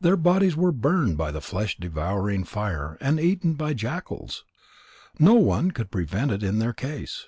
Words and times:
Their 0.00 0.16
bodies 0.16 0.56
were 0.56 0.72
burned 0.72 1.18
by 1.18 1.30
the 1.30 1.42
flesh 1.42 1.76
devouring 1.76 2.44
fire 2.44 2.96
and 2.98 3.20
eaten 3.20 3.52
by 3.52 3.74
jackals. 3.74 4.42
No 5.18 5.34
one 5.34 5.70
could 5.70 5.90
prevent 5.90 6.30
it 6.30 6.42
in 6.42 6.60
their 6.60 6.72
case. 6.72 7.26